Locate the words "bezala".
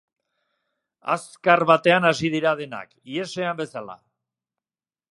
3.65-4.01